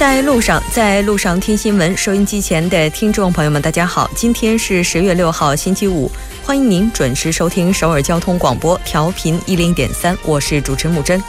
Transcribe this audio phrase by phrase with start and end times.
[0.00, 1.94] 在路上，在路上听新闻。
[1.94, 6.10] 收音机前的听众朋友们，大家好，今天是十月六号，星期五，
[6.42, 11.22] 欢迎您准时收听首尔交通广播，调频一零点三，我是主持木真。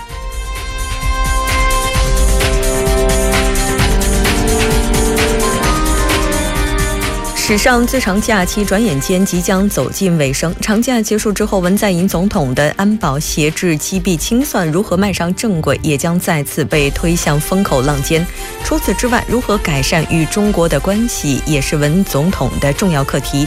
[7.51, 10.55] 史上最长假期转眼间即将走进尾声。
[10.61, 18.25] 长假结束之后，文在寅总统的安保协制击毙清算如何迈上正轨，也将再次被推向风口浪尖。
[18.63, 23.45] 除此之外，如何改善与中国的关系，也是文总统的重要课题。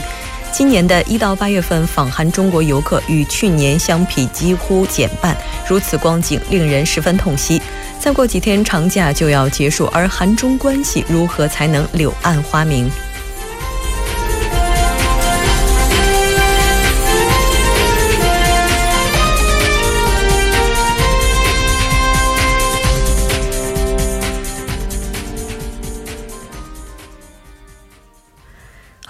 [0.51, 5.35] 今年的一到八月份访韩中国游客与去年相比几乎减半，
[5.67, 7.59] 如此光景令人十分痛惜。
[7.99, 12.87] 再过几天长假就要结束，而韩中关系如何才能柳暗花明？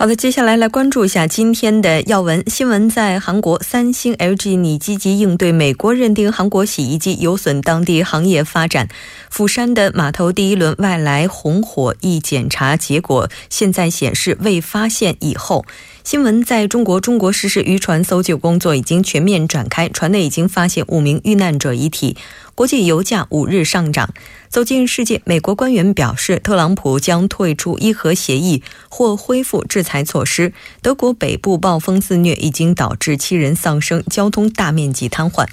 [0.06, 2.88] 好的，接下来来关注一下今天的要闻新闻。
[2.88, 8.88] 在韩国，三星、LG 拟积极应对美国认定韩国洗衣机有损当地行业发展。
[9.31, 15.17] 釜山的码头第一轮外来红火一检查结果现在显示未发现。
[15.22, 15.66] 以后，
[16.03, 22.16] 新闻在中国，中国实施渔船搜救工作已经全面展开，船内已经发现五名遇难者遗体。
[22.53, 24.14] 国际油价五日上涨。
[24.56, 30.53] 走进世界，美国官员表示，特朗普将退出伊核协议或恢复制裁措施。
[30.81, 35.45] 德国北部暴风肆虐，已经导致七人丧生，交通大面积瘫痪。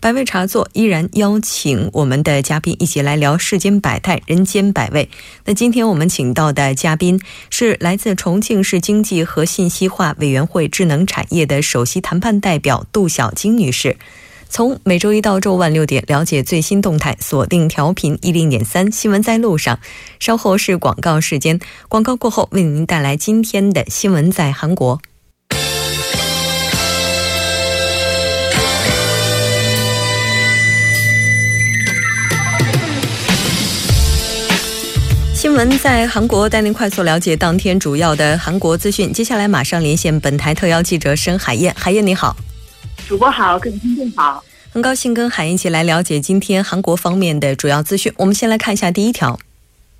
[0.00, 5.08] 百味茶座依然邀请我们的嘉宾一起来聊世间百态、人间百味。
[5.44, 7.20] 那今天我们请到的嘉宾
[7.50, 13.96] 是来自重庆市经济和信息化委员会智能产业的首席谈判代表杜小晶女士。
[14.50, 19.78] 从每周一到周五晚六点，了解最新动态，锁定调频一零点三新闻在路上。
[20.18, 25.00] 稍后是广告时间，广告过后为您带来今天的新闻在韩国。
[35.34, 39.12] 新闻在韩国，带您快速了解当天主要的韩国资讯。
[39.12, 42.36] 接下来马上连线本台特邀记者申海燕，海燕你好。
[43.08, 48.12] 主播好，各位听众好，很高兴跟海一起来了解今天韩国方面的主要资讯。
[48.18, 49.38] 我们先来看一下第一条。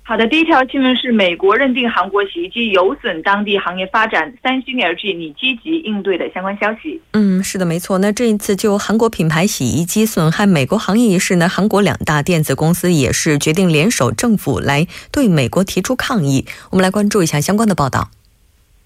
[0.03, 7.01] 好的，第一条新闻是美国认定韩国洗衣机有损当地行业发展，三星、LG 拟积极应对的相关消息。
[7.13, 7.97] 嗯，是的，没错。
[7.97, 16.45] 那这一次就韩国品牌洗衣机损害美国行业一事呢，韩国两大电子公司也是决定联手政府来对美国提出抗议。
[16.69, 18.11] 我们来关注一下相关的报道。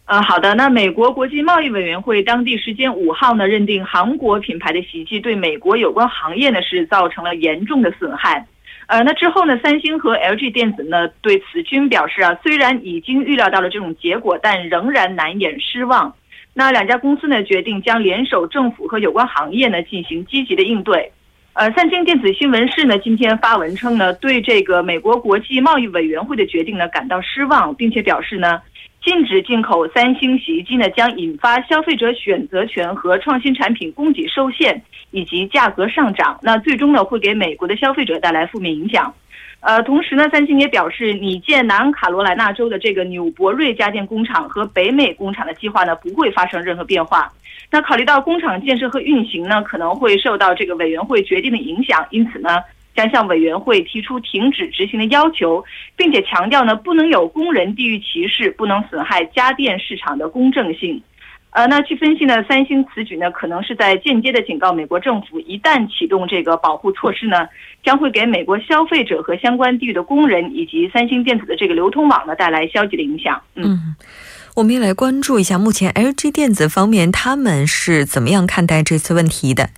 [0.06, 0.54] 呃，好的。
[0.54, 8.46] 那美国国际贸易委员会当地时间五号呢，认定韩国品牌的袭击对美国有关行业呢是造成了严重的损害。
[8.88, 16.14] 呃，那之后呢，三星和 LG 电子呢对此均表示啊，虽然已经预料到了这种结果，但仍然难掩失望。
[16.54, 21.14] 那两家公司呢决定将联手政府和有关行业呢进行积极的应对。
[21.54, 28.62] 呃，三星电子新闻室呢今天发文称呢，对这个美国国际贸易委员会的决定呢感到失望，并且表示呢。
[29.04, 34.82] 禁止进口三星洗衣机呢，将引发消费者选择权和创新产品供给受限
[35.12, 36.40] 以及价格上涨。
[36.42, 39.14] 那最终呢，会给美国的消费者带来负面影响。
[39.60, 47.30] 呃，同时呢，三星也表示，拟建南卡罗来纳州的这个纽博瑞家电工厂和北美工厂的计划呢，不会发生任何变化。
[47.70, 52.50] 那考虑到工厂建设和运行呢，可能会受到这个委员会决定的影响，因此呢。
[52.96, 55.64] 将向委员会提出停止执行的要求，
[55.96, 61.02] 并且强调呢，不能有工人地域歧视，不能损害家电市场的公正性。
[61.52, 67.48] 呃，那去分析呢，三星此举呢，可能是在间接的警告美国政府，一旦启动这个保护措施呢，
[67.84, 73.40] 将会给美国消费者和相关地域的工人以及三星电子的这个流通网呢带来消极的影响。
[73.54, 73.96] 嗯，
[74.56, 79.70] 我们也来关注一下，目前 LG 电子方面他们是怎么样看待这次问题的？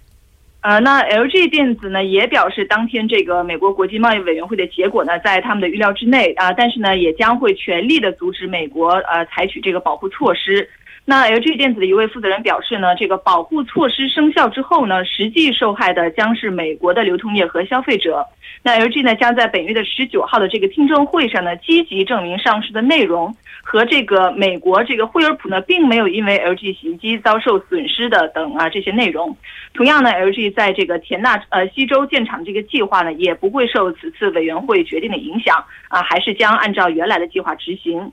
[0.65, 10.67] 呃，那 LG 电子呢也表示，当天这个美国国际贸易委员会的结果呢，在他们的预料之内啊，但是呢，也将会全力的阻止美国呃采取这个保护措施。
[11.07, 18.25] 那 LG 电子的一位负责人表示呢，这个保护措施生效之后呢，实际受害的将是美国的流通业和消费者。
[18.63, 23.31] 那 LG 呢将在本月的十九号的这个听证会上呢，积极证明上市的内容
[23.61, 29.37] 和这个美国这个惠而浦呢，并没有因为 LG 洗衣机遭受损失的等啊这些内容。
[29.75, 38.11] 同样呢，LG 在这个田纳呃西州建厂这个计划呢，也不会受此次委员会决定的影响啊，还是将按照原来的计划执行。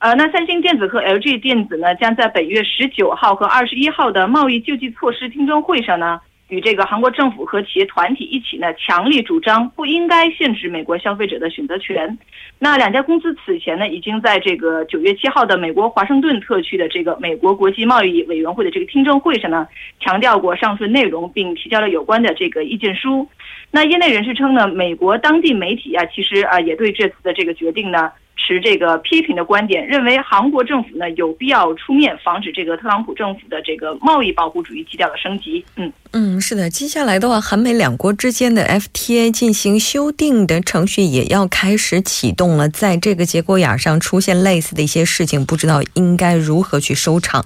[0.00, 6.18] 呃，那三星电子和 LG 电子呢，将在本月十九号和二十一号的贸易救济措施听证会上呢，
[6.48, 12.16] 与这个韩国政府和企业团体一起呢，强力主张不应该限制美国消费者的选择权。
[12.58, 19.68] 那两家公司此前呢，已经在这个九月七号的美国华盛顿特区的这个美国国际贸易委员会的这个听证会上呢，
[20.00, 23.28] 强调过上述内容，并提交了有关的这个意见书。
[23.70, 28.10] 那业内人士称呢，美国当地媒体啊，其实啊也对这次的这个决定呢。
[28.40, 35.64] 持这个批评的观点，认为韩国政府呢有必要出面防止这个特朗普政府的这个贸易保护主义基调的升级。
[35.76, 42.68] 嗯嗯，是的，接下来的话，韩美两国之间的 FTA 进行修订的程序也要开始启动了。
[42.68, 47.44] 在这个节骨眼上出现类似的一些事情，不知道应该如何去收场。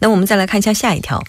[0.00, 1.22] 那我们再来看一下下一条。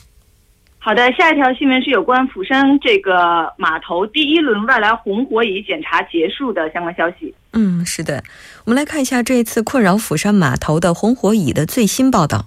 [0.88, 7.36] 好的，下一条新闻是有关釜山这个码头第一轮外来红火蚁检查结束的相关消息。
[7.52, 8.24] 嗯，是的，
[8.64, 12.46] 我们来看一下这一次困扰釜山码头的红火蚁的最新报道。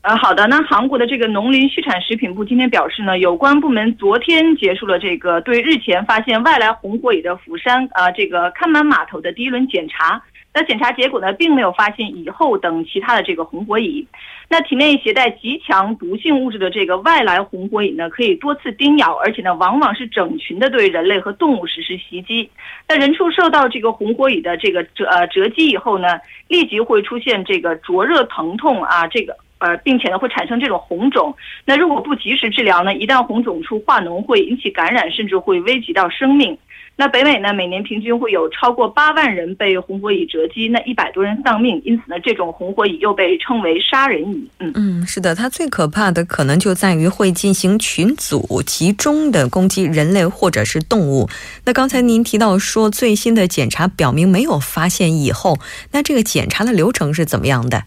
[0.00, 10.22] 呃，好的，那韩国的这个农林畜产食品部今天表示呢，有关部门昨天结束了这个对日前发现外来红火蚁的釜山啊这个看门码头的第一轮检查。
[10.54, 14.06] 那检查结果呢，并没有发现蚁后等其他的这个红火蚁。
[14.48, 22.50] 那体内携带极强毒性物质的这个外来红火蚁呢，可以多次叮咬，而且呢，往往是整群的对人类和动物实施袭击。
[22.88, 26.18] 那人畜受到这个红火蚁的这个折呃折击以后呢，
[26.48, 31.34] 立即会出现这个灼热疼痛啊，这个呃，并且呢会产生这种红肿。
[31.64, 36.56] 那如果不及时治疗呢，一旦红肿处化脓，会引起感染，甚至会危及到生命。
[37.00, 41.80] 那北美呢，每年平均会有超过八万人被红火蚁蛰击，那一百多人丧命。
[41.84, 44.50] 因此呢，这种红火蚁又被称为杀人蚁。
[44.58, 51.28] 嗯嗯，是的，它最可怕的可能就在于会进行群组集中的攻击人类或者是动物。
[51.64, 55.56] 那刚才您提到说最新的检查表明没有发现蚁后，
[55.92, 57.84] 那这个检查的流程是怎么样的？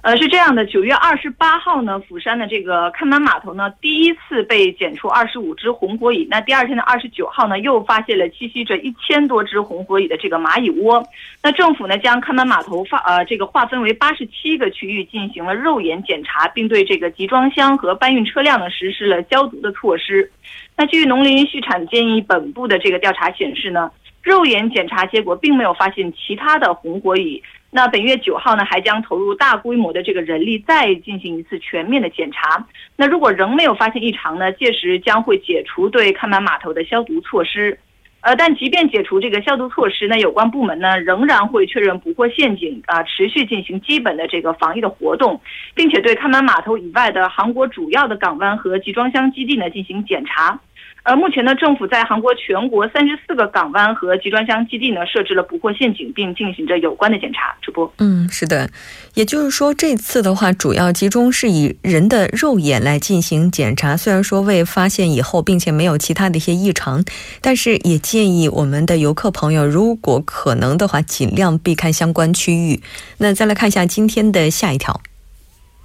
[0.00, 6.24] 呃，是这样的，九月二十八号呢，釜山的这个看门码头呢，第一次被检出二十五只红火蚁。
[6.30, 11.04] 那第二天的二十九号呢，又发现了栖息着一千多只红火蚁的这个蚂蚁窝。
[11.42, 20.30] 那政府呢，将看门码头划呃这个划分为八十七个区域进行了肉眼检查，并对这个集装箱和搬运车辆呢实施了消毒的措施。
[20.76, 23.90] 那据农林畜产建议本部的这个调查显示呢，
[24.22, 27.42] 肉眼检查结果并没有发现其他的红火蚁。
[27.70, 32.66] 那本月九号呢，还将投入大规模的这个人力再进行一次全面的检查。
[32.96, 37.78] 那如果仍没有发现异常呢，届时将会解除对看门码头的消毒措施。
[38.20, 45.40] 呃，但即便解除这个消毒措施，那有关部门呢仍然会确认捕获陷阱啊，持续进行基本的这个防疫的活动，
[45.72, 50.58] 并且对看门码头以外的韩国主要的港湾和集装箱基地呢进行检查。
[51.02, 57.56] 而目前呢，政府在韩国全国三十四个港湾和集装箱基地呢设置了捕获陷阱，并进行着有关的检查。
[57.62, 58.68] 主播，嗯，是的，
[59.14, 63.96] 也就是说，这次的话主要集中是以人的肉眼来进行检查。
[63.96, 67.02] 虽然说未发现以后，并且没有其他的一些异常，
[67.40, 72.82] 但是也建议我们的游客朋友，如果可能的话，尽量避开相关区域。
[73.18, 75.00] 那再来看一下今天的下一条。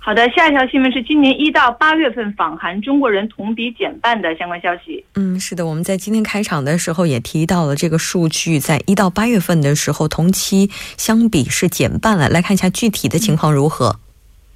[0.05, 5.01] 好的，下一条新闻是今年一到八月份访韩中国人同比减半的相关消息。
[5.15, 12.27] 嗯，是的，我们在今天开场的时候也提到了这个数据，在一到八月份的时候，同期相比是减半了。
[12.27, 13.95] 来看一下具体的情况如何。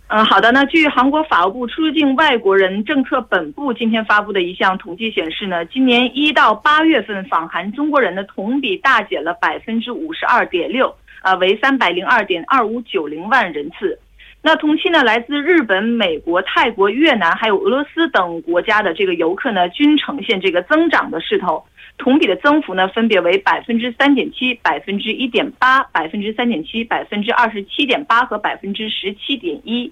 [0.09, 0.51] 嗯，好的。
[0.51, 13.97] 那据韩国法务部出入境外国人政策本部今天发布的一项统计显示呢，今年一到八月份访韩中国人的同比大减了百分之五十二点六，啊，为三百零二点二五九零万人次。
[14.43, 21.61] 那同期呢，来自日本、美国、泰国、越南还有俄罗斯等国家的这个游客呢，均呈现这个增长的势头，
[21.97, 29.91] 同比的增幅呢，分别为百分之三点七、百分之一点八、百分之三点七、百分之二十七点八和百分之十七点一。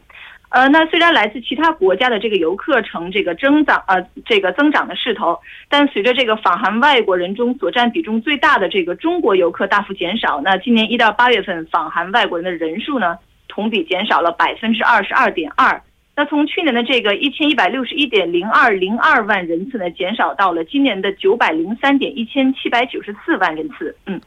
[0.49, 5.37] 呃，那虽然来自其他国家的这个游客呈这个增长呃这个增长的势头，
[5.67, 13.17] 但随着这个访韩外国人中所占比重最大的这个中国游客大幅减少，那今年一到八月份访韩外国人的人数呢？
[13.55, 15.81] 同比减少了百分之二十二点二，
[16.17, 23.95] 那从去年的这个一千一百六十一点零二零二万人次呢，减少到了今年的九百零三点一千七百九十四万人次。
[24.07, 24.19] 嗯，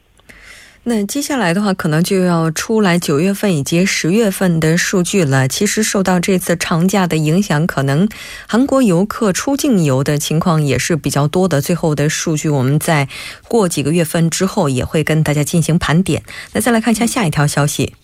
[0.84, 5.46] 那接下来的话，可能就要出来九月份以及十月份的数据了。
[5.46, 8.08] 其实受到这次长假的影响，可能
[8.48, 11.60] 韩国游客出境游的情况也是比较多的。
[11.60, 13.08] 最后的数据，我们在
[13.46, 16.22] 过几个月份之后也会跟大家进行盘点。
[16.54, 17.94] 那再来看一下下一条消息。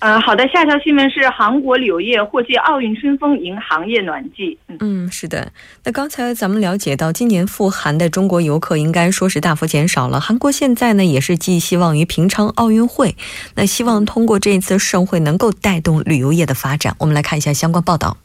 [0.00, 4.56] 呃，好的，下条新闻是韩国旅游业获借奥运春风迎行业暖季。
[4.78, 5.52] 嗯，是的。
[5.84, 10.18] 那刚才咱们了解到，今年赴韩的中国游客应该说是大幅减少了。
[10.18, 13.14] 韩国现在呢，也是寄希望于平昌奥运会，
[13.56, 16.96] 那希望通过这一次盛会能够带动旅游业的发展。
[16.98, 18.16] 我们来看一下相关报道。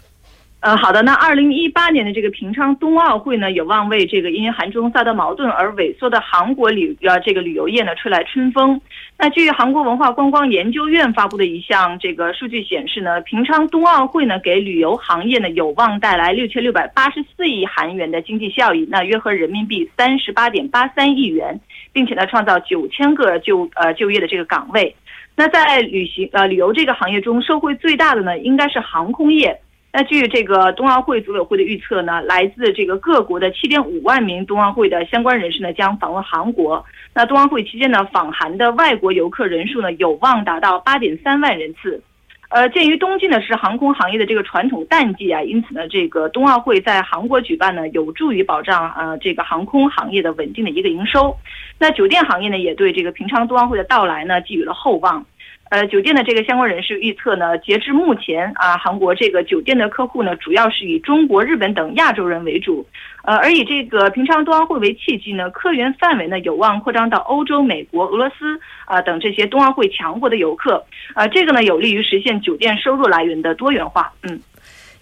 [0.62, 1.04] 呃，好的。
[1.04, 8.80] 那二零一八年的这个平昌冬奥会呢，有望为这个因韩中萨德矛盾而萎缩的韩国旅呃这个旅游业呢吹来春风。
[9.18, 21.58] 那据韩国文化观光研究院发布的一项这个数据显示呢，平昌冬奥会呢给旅游行业呢有望带来六千六百八十四亿韩元的经济效益，那约合人民币三十八点八三亿元，
[21.94, 24.94] 并且呢创造九千个就呃就业的这个岗位。
[25.38, 29.60] 那在旅行呃旅游这个行业中，受惠最大的呢应该是航空业。
[29.98, 36.84] 那据这个冬奥会组委会的预测呢，来自这个各国的七点五万名冬奥会的相关人士呢将访问韩国。
[37.14, 42.04] 那冬奥会期间呢，访韩的外国游客人数呢有望达到八点三万人次。
[42.50, 51.34] 呃，鉴于冬季呢是航空行业的这个传统淡季啊，因此呢，这个冬奥会在韩国举办呢，有助于保障呃这个航空行业的稳定的一个营收。
[51.80, 55.26] 那酒店行业呢，也对这个平昌冬奥会的到来呢寄予了厚望。
[55.72, 62.86] 呃，酒店的这个相关人士预测呢，截至目前啊，韩国这个酒店的客户呢，主要是以中国、日本等亚洲人为主，
[63.24, 74.40] 呃，而以这个平昌冬奥会为契机呢，客源范围呢有望扩张到欧洲、美国、俄罗斯啊等这些冬奥会强国的游客，啊，这个呢有利于实现酒店收入来源的多元化，嗯。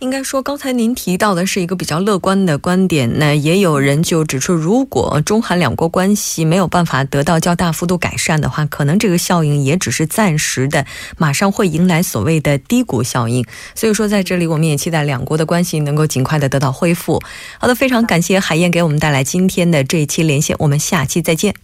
[0.03, 3.19] 应该说，刚才您提到的是一个比较乐观的观点。
[3.19, 10.85] 那也有人就指出，如果中韩两国关系没有办法得到较大幅度改善的话，可能这个效应也只是暂时的，
[11.17, 13.45] 马上会迎来所谓的低谷效应。
[13.75, 17.21] 所以说，在这里我们也期待两国的关系能够尽快的得到恢复。
[17.57, 21.55] 好的，非常感谢海燕给我们带来今天的这一期连线，我们下期再见。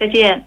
[0.00, 0.46] 再见。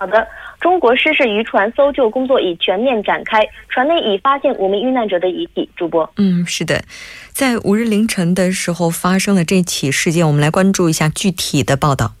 [0.00, 0.26] 好的，
[0.60, 5.68] 中国失事渔船搜救工作已全面展开，船内已发现五名遇难者的遗体。
[5.76, 6.84] 主播，嗯，是的，
[7.32, 12.12] 在五日凌晨的时候发生了这起事件，我们来关注一下具体的报道。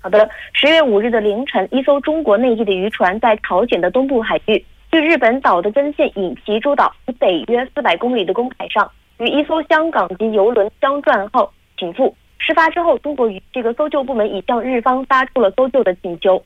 [0.00, 8.88] 好的，十月五日的凌晨，一艘中国内地的渔船在朝鲜的东部海域，距日本岛的根县隐岐诸岛以北约四百公里的公海上，
[9.18, 12.14] 与一艘香港籍游轮相撞后倾覆。
[12.38, 16.40] 事发之后，中国与这个搜救部门已向日方发出了搜救的请求。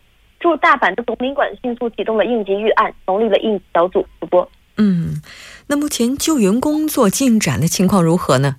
[0.44, 4.04] 驻大阪的总领馆迅速启动了应急预案，成立了应急小组。
[4.20, 4.46] 主播，
[4.76, 5.22] 嗯，
[5.68, 8.56] 那目前救援工作进展的情况如何呢？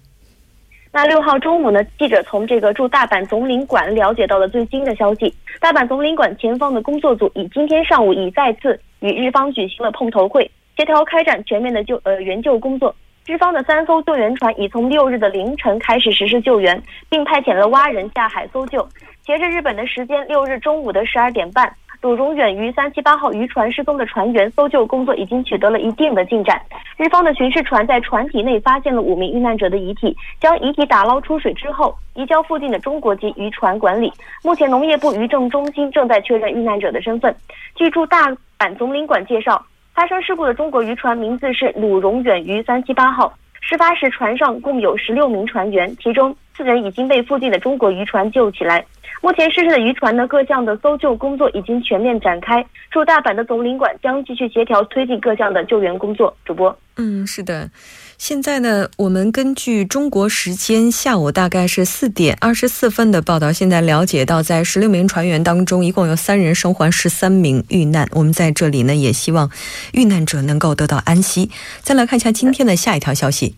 [0.91, 5.31] 那六号中午呢，记者从这个驻大阪总领馆了解到了最新的消息。
[5.59, 12.95] 大阪总领馆前方的工作组已今天上午已再次与日方举行了碰头会，协调开展全面的救呃援救工作。
[13.27, 18.87] 日方的三艘救援船已从六日的凌晨开始实施救援，并派遣了蛙人下海搜救。
[19.25, 26.61] 截至日本的时间六日中午的十二点半，鲁荣远于三七八号渔船失踪的船员搜救工作已经取得了一定的进展。
[26.95, 34.13] 日方的巡视船在船体内发现了五名遇难者的遗体，将遗体打捞出水之后，移交附近的中国籍渔船管理。
[34.43, 37.35] 目前，农业部渔政中心正在确认遇难者的身份。
[37.73, 38.27] 据驻大
[38.59, 39.59] 阪总领馆介绍，
[39.95, 43.33] 发生事故的中国渔船名字是鲁荣远于三七八号。
[43.59, 48.85] 事发时，船上共有十六名船员，其中四人已经被附近的中国渔船救起来。
[49.21, 52.63] 目前失事的渔船呢，各项的搜救工作已经全面展开。
[52.91, 56.35] 驻大阪的总领馆将继续协调推进各项的救援工作。
[56.45, 57.69] 主播，嗯，是的。
[58.17, 68.07] 现在呢，我们根据中国时间下午大概是四点二十四分的报道，现在了解到，在十六名船员当中，一共有三人生还，十三名遇难。
[68.11, 69.49] 我们在这里呢，也希望
[69.93, 71.49] 遇难者能够得到安息。
[71.81, 73.55] 再来看一下今天的下一条消息。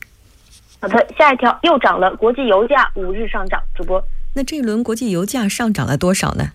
[0.80, 3.62] 好的，下一条又涨了，国际油价五日上涨。
[3.76, 4.02] 主播。
[4.38, 6.51] 那这一轮国际油价上涨了多少呢？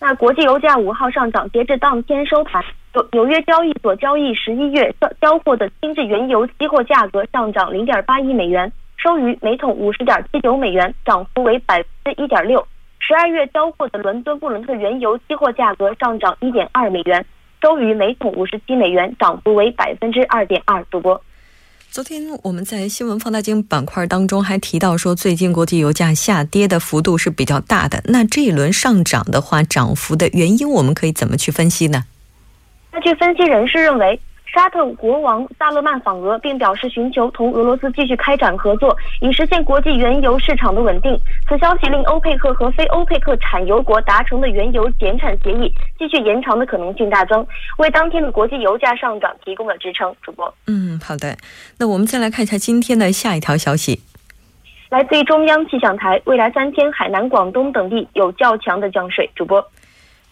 [0.00, 12.66] 那国际油价五号上涨，截至当天收盘，纽纽约交易所交易十一月交交货的精制原油期货价格上涨零点八一美元，收于每桶五十点七九美元，涨幅为百分之一点六。
[12.98, 17.22] 十二月交货的伦敦布伦特原油期货价格上涨一点二美元，
[17.60, 20.82] 收于每桶五十七美元，涨幅为百分之二点二。
[20.90, 21.20] 主播。
[21.92, 28.00] 昨天我们在新闻放大镜板块当中还提到说，最近国际油价下跌的幅度是比较大的。
[28.04, 32.04] 那这一轮上涨的话，涨幅的原因我们可以怎么去分析呢？
[32.92, 34.20] 那据分析人士认为，
[34.52, 41.16] 沙特国王萨勒曼访俄，并表示寻求同俄罗斯继续开展合作，以实现国际原油市场的稳定。
[41.48, 47.46] 此消息令欧佩克和非欧佩克产油国达成的原油减产协议继续延长的可能性大增，
[47.78, 50.12] 为当天的国际油价上涨提供了支撑。
[50.20, 51.36] 主播，嗯，好的。
[51.78, 54.02] 那我们再来看一下今天的下一条消息，
[54.90, 59.30] 来自于中央气象台，未来三天海南、广东等地有较强的降水。
[59.36, 59.64] 主播。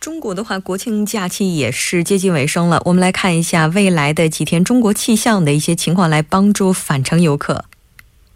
[0.00, 2.80] 中国的话，国庆假期也是接近尾声了。
[2.84, 7.64] 我们来看一下未来的几天中国气象的一些情况，来帮助返程游客。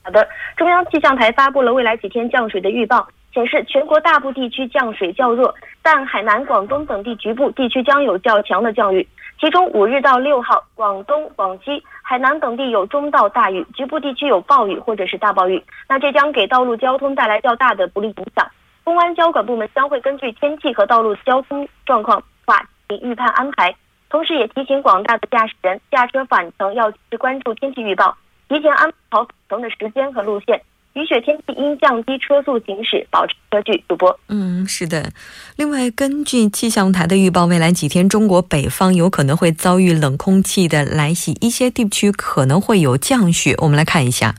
[0.02, 0.26] 好的，
[0.56, 9.06] 中央气象台发布了未来几天降水的预报，显示全国大部地区降水较弱，但海南、广东等地局部地区将有较强的降雨。
[9.40, 15.62] 其中五日到六号，广东、广西、海南等地有中到大雨，局部地区有暴雨或者是大暴雨。
[15.88, 18.44] 那这将给道路交通带来较大的不利影响。
[18.84, 22.66] 公安交管部门将会根据天气和道路交通状况化
[23.02, 23.74] 预判安排，
[24.10, 28.16] 同时也提醒广大的驾驶人，驾车返程要及时关注天气预报，
[28.48, 30.60] 提前安排好返程的时间和路线。
[30.94, 33.82] 雨雪天气应降低车速行驶，保持车距。
[33.88, 35.10] 主播，嗯，是的。
[35.56, 43.54] 另外，根据气象台的预报，未来几天中国北方有可能会遭遇冷空气的来袭，一些地区可能会有降雪。
[43.62, 44.34] 我们来看一下。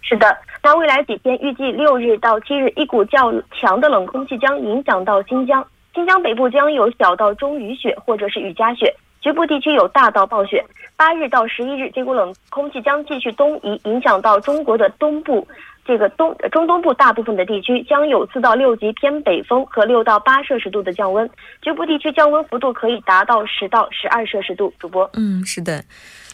[0.00, 0.34] 是的。
[0.64, 5.62] 那未来几天，预计六日到七日，一股较强的冷空气将影响到新疆，
[5.94, 8.90] 新疆北部将有小到中雨雪或者是雨夹雪，
[9.20, 10.64] 局部地区有大到暴雪。
[10.96, 15.46] 八日到十一日，这股冷空气将继续东移，影响到中国的东部，
[15.84, 21.28] 这个东中东部大部分的地区将有四到六级偏北风和六到八摄氏度的降温，
[21.60, 24.72] 局部地区降温幅度可以达到十到十二摄氏度。
[24.78, 25.84] 主播，嗯，是的。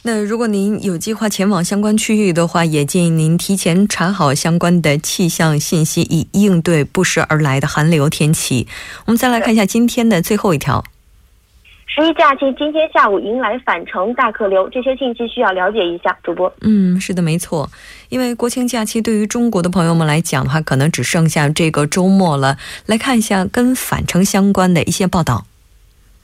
[0.02, 8.66] 那如果您有计划前往相关区域的话，也建议您提前查好相关的气象信息，以应对不时而来的寒流天气。
[9.04, 10.82] 我们再来看一下今天的最后一条。
[11.86, 16.16] 十一假期今天下午迎来返程大客流，这些信息需要了解一下。
[16.22, 17.68] 主播，嗯，是的，没错。
[18.08, 22.56] 因为国庆假期对于中国的朋友们来讲的话，可能只剩下这个周末了。
[22.86, 25.44] 来看一下跟返程相关的一些报道。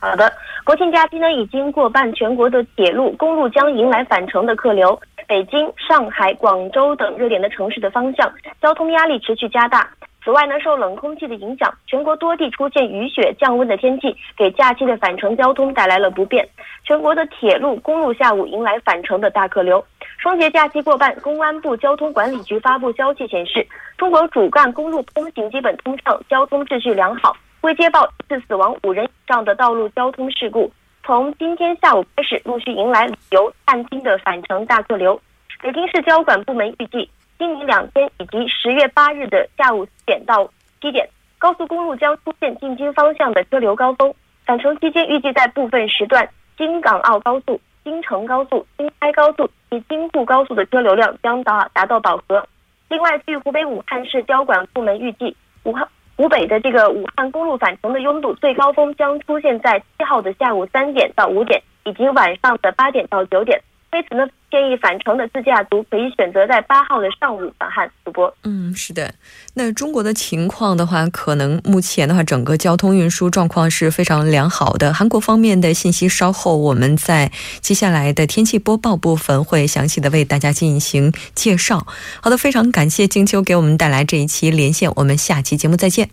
[0.06, 0.32] 好的。
[0.64, 4.98] 国庆假期呢，已经过半，全国的铁路、公路将迎来返程的客流。
[5.26, 9.88] 北京、上海、广州等热点的城市的方向，交通压力持续加大。
[10.24, 16.48] 此外呢，受冷空气的影响，全国多地出现雨雪降温的天气，给假期的返程交通带来了不便。
[16.84, 19.84] 全国的铁路、公路下午迎来返程的大客流。
[20.18, 23.66] 双节假期过半，公安部交通管理局发布消息显示，
[23.96, 27.36] 中国主干公路通行基本通畅，交通秩序良好。
[27.66, 30.70] 未接报一次死亡五人以上的道路交通事故，
[31.02, 35.20] 从今天下午开始陆续迎来旅游探亲的返程大客流。
[35.60, 40.48] 北京市交管部门预计，今明两天以及十月八日的下午四点到
[40.80, 44.14] 七点，高速公路将出现进京方向的车流高峰。
[44.44, 52.46] 返程期间，预计在部分时段，京港澳高速、京承高速、京开高速及京沪高速的车流量将达达到饱和。
[52.88, 55.84] 另外，据湖北武汉市交管部门预计，武汉。
[56.16, 63.60] 湖北的这个武汉公路返程的拥堵最高峰将出现在七号的下午三点到五点，以及晚上的八点到九点。
[63.96, 67.90] 为此呢，建议返程的自驾族可以选择在八号的上午返汉。
[68.04, 69.14] 主播，嗯，是的。
[69.54, 74.92] 那中国的情况的话，可能目前的话，整个交通运输状况是非常良好的。
[74.92, 77.32] 韩国方面的信息，稍后我们在
[77.62, 81.86] 接下来的天气播报部分会详细的为大家进行介绍。
[82.20, 86.10] 好的，非常感谢金秋给我们带来这一期连线，我们下期节目再见。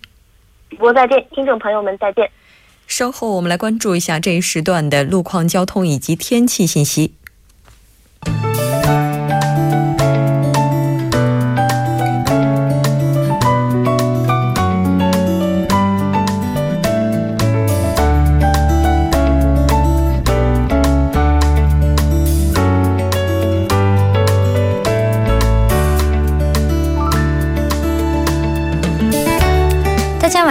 [0.69, 2.31] 主播再见，听众朋友们再见。
[2.87, 7.15] 稍后我们来关注一下这一时段的路况、交通以及天气信息。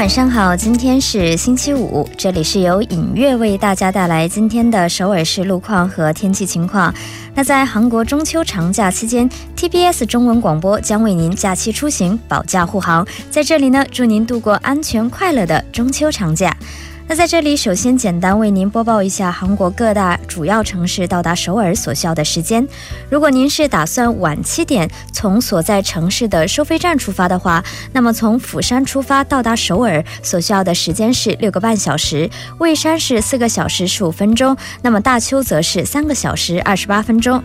[0.03, 6.93] 晚上好，今天是星期五，这里是由影月为大家带来今天的首尔市路况和天气情况。
[7.37, 16.53] 那在韩国中秋长假期间，TBS 中文广播将为您假期出行保驾护航，在这里呢，祝您度过安全快乐的中秋长假。
[17.09, 22.67] 那在这里，首先简单为您播报一下韩国各大主要城市到达首尔所需要的时间。
[23.11, 27.63] 如果您是打算晚七点从所在城市的收费站出发的话，
[27.93, 37.43] 那么从釜山出发到达首尔所需要的时间是六个半小时，蔚山是四个小时十五分钟，那么大邱则是三个小时二十八分钟。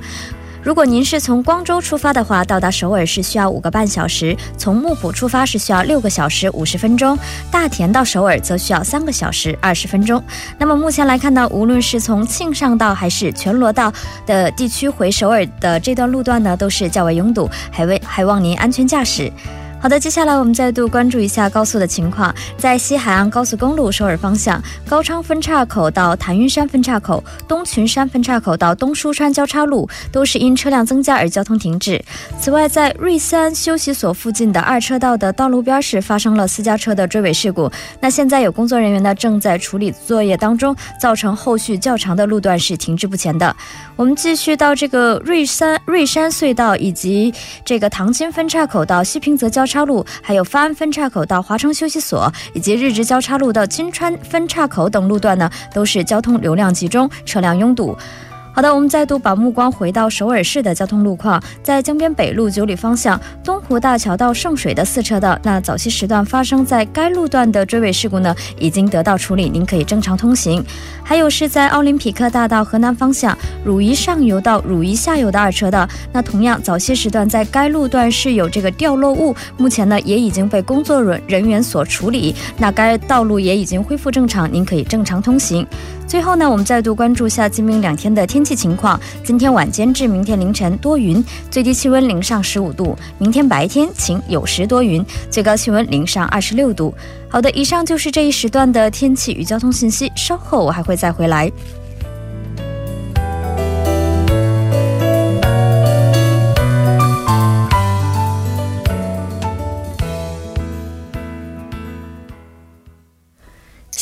[0.67, 7.15] 如果您是从光州出发的话，到达首尔是需要五个半小时；从木浦出发是需要六个小时五十分钟；
[7.49, 10.21] 大田到首尔则需要三个小时二十分钟。
[10.57, 13.93] 那么目前来看呢，无论是从庆尚道还是全罗道
[14.25, 19.31] 的地区回首尔的这段路段呢，都是较为拥堵，还为还望您安全驾驶。
[19.79, 22.33] 好的，接下来我们再度关注一下高速的情况。
[22.57, 32.03] 在西海岸高速公路首尔方向，高昌分岔口到潭云山分岔口、东群山分岔口到东舒川交叉路都是因车辆增加而交通停滞。
[32.39, 37.71] 此外，在瑞三休息所附近的二车道的道路边是发生了私家车的追尾事故。
[38.01, 43.55] 那现在有工作人员呢正在处理作业当中，造成后续较长的路段是停滞不前的。
[43.97, 47.33] 我们继续到这个瑞山瑞山隧道以及
[47.65, 49.67] 这个唐津分岔口到西平泽交。
[49.67, 57.97] 叉路，还有发安分岔口到华城休息所，以及日直交叉路到金川分岔口等路段呢，都是交通流量集中，车辆拥堵。
[58.57, 70.65] 好的，我们再度把目光回到首尔市的交通路况，在江边北路九里方向东湖大桥到圣水的四车道，那早期时段发生在该路段的追尾事故呢，已经得到处理，您可以正常通行。
[71.03, 85.63] 还有是在奥林匹克大道河南方向汝矣上游到汝矣下游的二车道，那同样早些时段在该路段是有这个掉落物，目前呢也已经被工作人人员所处理，那该道路也已经恢复正常，您可以正常通行。
[86.07, 88.97] 最后呢，我们再度关注下今明两天的天气情况。
[89.25, 96.93] 今天晚间至明天凌晨多云，最低气温零上十五度；明天白天晴，有时多云，最高气温零上二十六度。
[97.27, 100.09] 好的，以上就是这一时段的天气与交通信息。
[100.15, 101.51] 稍后我还会再回来。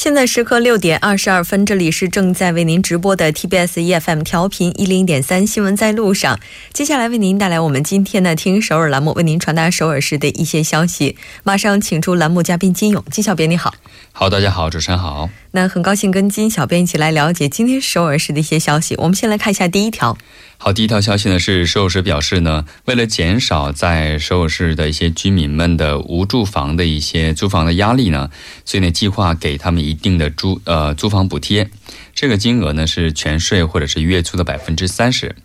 [0.05, 6.39] 现在时刻六点二十二分，这里是正在为您直播的 TBS EFM 调频一零点三新闻在路上。
[6.71, 11.17] 接下来为您带来我们今天的听首尔栏目，为您传达首尔市的一些消息。
[11.43, 13.73] 马上请出栏目嘉宾金勇，金小编你好。
[14.11, 15.27] 好，大家好，主持人好。
[15.51, 18.93] 那很高兴跟金小编一起来了解今天首尔市的一些消息。
[18.97, 20.15] 我们先来看一下第一条。
[20.57, 28.29] 好，第一条消息呢是首尔市表示呢，为了减少在首尔市的一些居民们的无住房的一些租房的压力呢，
[28.63, 31.69] 所以呢计划给他们一定的租呃租房补贴，
[32.13, 35.35] 这个金额呢是全税或者是月租的百分之三十。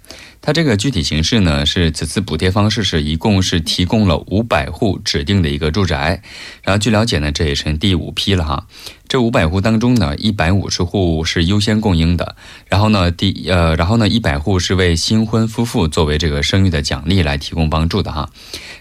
[0.43, 6.23] 它这个具体形式呢是此次补贴方式是一共是提供了五百户指定的一个住宅，
[6.63, 8.67] 然后据了解呢这也是第五批了哈。
[9.07, 12.37] 这五百户当中呢，一百五十户是优先供应的，
[12.69, 18.31] 然后呢，第呃，然后呢，一百户是为新婚夫妇作为这个生育的奖励来提供帮助的哈，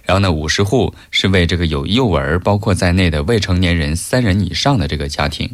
[0.04, 5.50] 然后呢，五十户是为这个有幼儿包括在内的未成年人三人以上的这个家庭。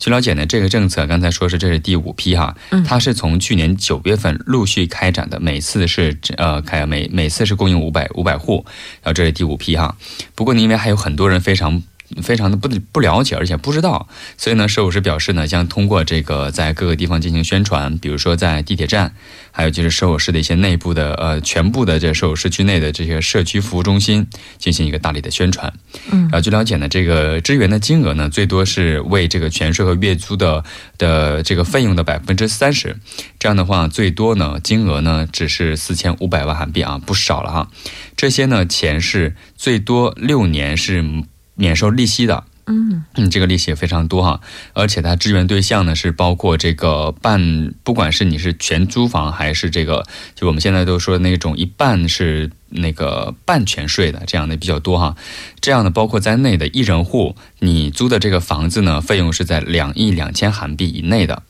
[0.00, 8.64] 据了解呢，这个政策刚才说是这是第五批哈，它是从去年九月份陆续开展的，每次是呃开每每次是供应五百五百户，
[9.02, 9.94] 然后这是第五批哈。
[10.34, 11.82] 不过呢，因为还有很多人非常。
[12.22, 19.14] 非常的不不了解，而且不知道，所以呢，首尔市表示呢，将通过这个在各个地方进行宣传，比如说在地铁站，
[19.50, 24.26] 还有就是首尔市的一些内部的呃全部的这首尔市区内的这些社区服务中心
[24.58, 25.72] 进行一个大力的宣传。
[26.10, 30.64] 嗯，然后据了解呢，这个支援的金额呢，最多是为这个全税和月租的
[30.98, 32.96] 的这个费用的百分之三十，
[33.38, 37.68] 这样的话，最多呢金额呢只是四千五百万韩币啊，不少了哈。
[38.16, 41.24] 这些呢钱是最多六年是。
[41.56, 43.04] 免收利息的，嗯。
[43.18, 44.40] 嗯，这个利息也非常多哈，
[44.74, 55.16] 而且它支援对象呢是包括这个半，不管是你是全租房还是这个，就我们现在都说那种一半是那个半全税的这样的比较多哈，
[55.62, 61.42] 这样的包括在内的一人户，你租的这个房子呢，费用是在两亿两千韩币以内的，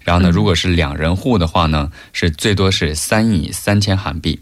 [0.00, 4.40] 然后呢，如果是两人户的话呢，是最多是三亿三千韩币。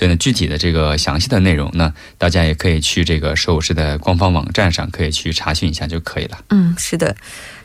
[0.00, 6.38] 所以呢，具体的这个详细的内容呢，大家也可以去这个首饰的官方网站上可以去查询一下就可以了。
[6.48, 7.14] 嗯，是的。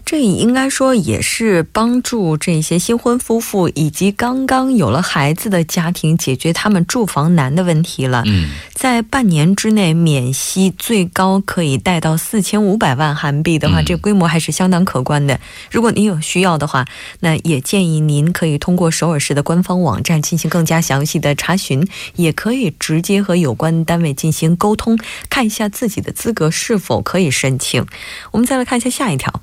[0.05, 8.21] 这应该说也是帮助这些新婚夫妇以及刚刚有了孩子的家庭解决他们住房难的问题了。
[8.27, 15.39] 嗯，在半年之内免息，最高可以贷到四千五百万韩币的话，这规模还是相当可观的。
[15.71, 16.85] 如果您有需要的话，
[17.21, 24.99] 那也建议您可以通过首尔市的官方网站进行更加详细的查询，也可以直接和有关单位进行沟通，
[25.31, 27.83] 看一下自己的资格是否可以申请。
[28.29, 29.41] 我们再来看一下下一条。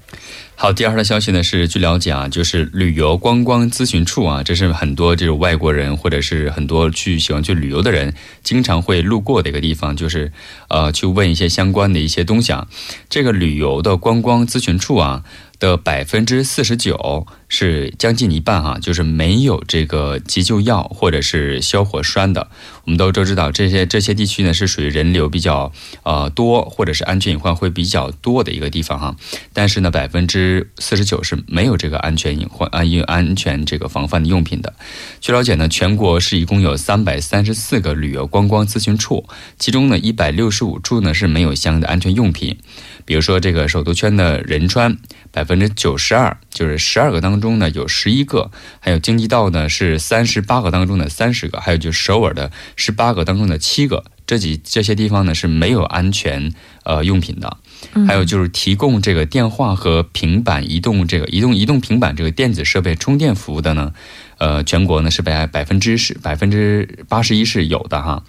[0.55, 10.31] 好，第二条消息呢是，据了解啊，就是旅游观光咨询处啊，这是很多这种外国人或者是很多去喜欢去旅游的人经常会路过的一个地方，就是
[10.69, 12.69] 呃去问一些相关的一些东西啊。
[13.09, 15.25] 这个旅游的观光咨询处啊。
[15.63, 22.49] 的百分之四十九是将近一半哈，就是没有这个急救药或者是消火栓的。
[22.85, 25.71] 我们都都知道，这些这些地区呢是属于人流比较
[26.03, 29.15] 呃多，或者是安全隐患会比较多的一个地方哈。
[29.53, 34.75] 但是呢，百分之四十九是没有这个安全隐患安安全这个防范的用品的。
[35.21, 39.29] 据了解呢，全国是一共有三百三十四个旅游观光咨询处，
[39.61, 42.59] 其中呢一百六十五处呢是没有相应的安全用品。
[43.05, 44.97] 比如说这个首都圈的仁川，
[45.31, 54.05] 百分之九十二，就是十二个当中呢有十一个；还有京畿道呢是三十八个当中的三十个；还有就是首尔的十八个当中的七个。
[54.25, 56.53] 这几这些地方呢是没有安全
[56.85, 57.57] 呃用品的。
[58.07, 63.93] 还有就是提供这个电话和平板移动这个移动移动平板这个电子设备充电服务的呢，
[64.39, 68.23] 呃，全国呢是百百分之十百分之八十一是有的哈。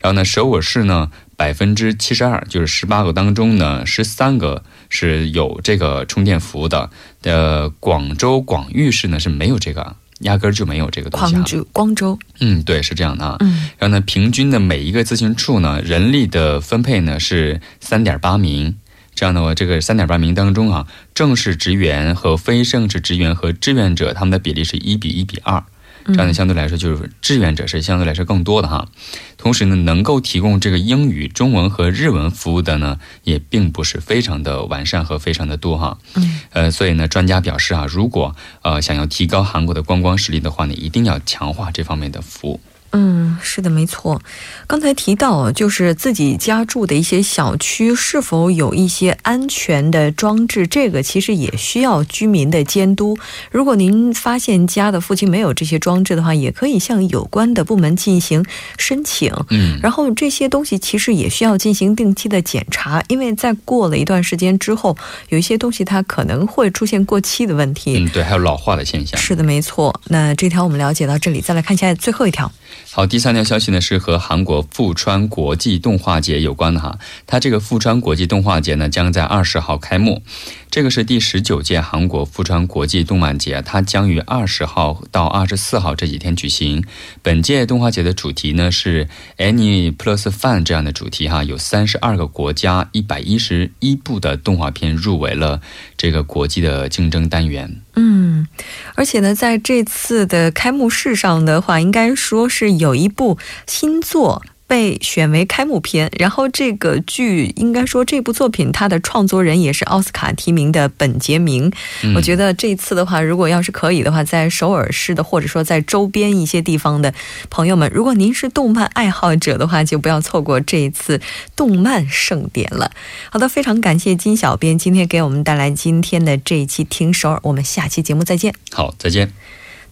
[0.00, 1.10] 然后呢，首尔市呢。
[1.38, 6.90] 百分之七十二，就是十八个当中呢，十三个是有这个充电服务的。
[7.22, 11.36] 的广州广域市呢是没有这个，压根儿就没有这个东西。
[11.36, 13.36] 啊广州，广州，嗯，对，是这样的啊。
[13.38, 18.76] 嗯，然后呢，平均的每一个咨询处呢，人力的分配呢是三点八名。
[19.14, 25.62] 这样的话，这个三点八名当中啊，正式职员和非正式职员和志愿者，他们的比例是一比一比二。
[26.08, 28.88] 这样的相对来说，就是志愿者是相对来说更多的哈。
[29.36, 35.98] 同时呢，能够提供这个英语、中文和日文服务的呢，也并不是非常的完善和非常的多哈。
[36.14, 36.40] 嗯。
[36.50, 42.60] 呃，所以呢，专家表示啊，如果呃想要提高韩国的观光实力的话呢，一定要强化这方面的服务。
[42.92, 44.20] 嗯，是的，没错。
[44.66, 53.16] 刚才提到，就是自己家住的一些小区是否有一些安全的装置，这个其实也需要居民的监督。
[53.50, 58.44] 如果您发现家的附近没有这些装置的话，也可以向有关的部门进行
[58.78, 59.32] 申请。
[59.50, 64.96] 嗯，然后这些东西其实也需要进行定期的检查，因为在过了一段时间之后，
[65.28, 67.98] 有一些东西它可能会出现过期的问题。
[67.98, 69.20] 嗯，对，还有老化的现象。
[69.20, 70.00] 是的，没错。
[70.06, 72.50] 那这条我们了解到这里，再来看一下最后一条。
[72.90, 76.98] 好，第三条消息呢是和韩国富川国际动画节有关的哈。
[77.26, 80.22] 它这个富川国际动画节呢将在二十号开幕，
[80.70, 86.82] 这个是第十九届韩国富川国际动漫节，它将于二十号到二十四号这几天举行。
[87.22, 95.60] 本届动画节的主题呢是 Any Plus Fun 这样的主题哈，有三十二个国家一百一十一部的动画片入围了
[95.96, 97.82] 这个国际的竞争单元。
[97.98, 98.46] 嗯，
[98.94, 104.42] 而且呢，在这次的开幕式上的话，应该说是有一部新作。
[104.68, 111.72] 被选为开幕片，然后这个剧应该说这部作品它的创作人也是奥斯卡提名的本杰明。
[112.14, 117.12] 我觉得这次的话，如果要是可以的话，在首尔市的或者说在周边一些地方的
[117.48, 121.18] 朋友们，如果您是动漫爱好者的话，就不要错过这一次
[121.56, 122.92] 动漫盛典了。
[123.30, 128.54] 好的，非常感谢金小编今天给我们带来今天的这一期听首尔，我们下期节目再见。
[128.70, 129.32] 好，再见。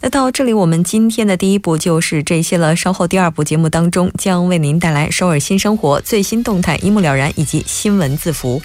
[0.06, 2.76] 那到这里，我们今天的第一部就是这些了。
[2.76, 8.62] 稍后第二部节目当中，将为您带来首尔新生活最新动态，一目了然以及新闻字符。